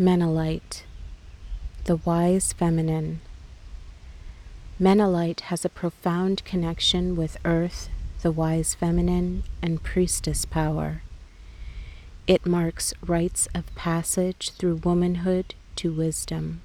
[0.00, 0.84] Menalite,
[1.84, 3.20] the wise feminine.
[4.80, 7.90] Menalite has a profound connection with Earth,
[8.22, 11.02] the wise feminine, and priestess power.
[12.26, 16.62] It marks rites of passage through womanhood to wisdom.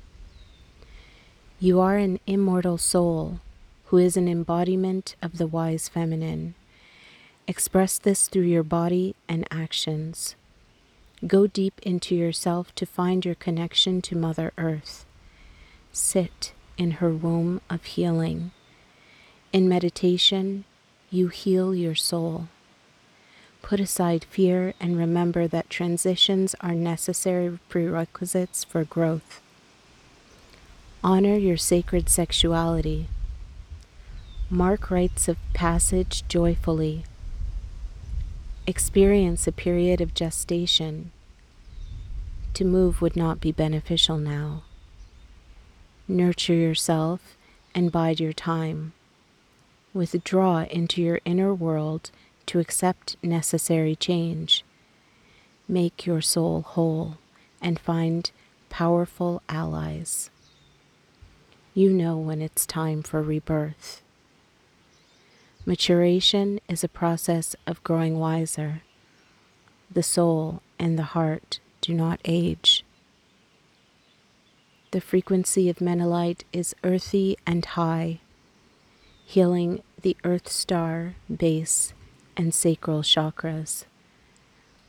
[1.60, 3.42] You are an immortal soul
[3.88, 6.56] who is an embodiment of the wise feminine.
[7.50, 10.36] Express this through your body and actions.
[11.26, 15.06] Go deep into yourself to find your connection to Mother Earth.
[15.94, 18.52] Sit in her womb of healing.
[19.54, 20.66] In meditation,
[21.10, 22.50] you heal your soul.
[23.62, 29.42] Put aside fear and remember that transitions are necessary prerequisites for growth.
[31.04, 33.08] Honor your sacred sexuality.
[34.50, 37.06] Mark rites of passage joyfully.
[38.68, 41.12] Experience a period of gestation.
[42.56, 44.64] To move would not be beneficial now.
[46.08, 47.38] Nurture yourself
[47.74, 48.94] and bide your time.
[49.94, 52.12] Withdraw into your inner world
[52.48, 54.64] to accept necessary change.
[55.68, 57.18] Make your soul whole
[57.62, 58.32] and find
[58.70, 60.30] powerful allies
[61.76, 64.02] you know when it's time for rebirth.
[65.68, 68.84] Maturation is a process of growing wiser.
[69.92, 72.86] The soul and the heart do not age.
[74.92, 78.20] The frequency of Menalite is earthy and high,
[79.26, 81.96] healing the earth star, base,
[82.38, 83.86] and sacral chakras.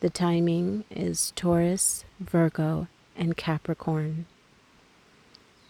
[0.00, 4.26] The timing is Taurus, Virgo, and Capricorn.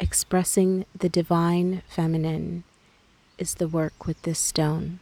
[0.00, 2.64] Expressing the divine feminine
[3.38, 4.98] is the work with this stone.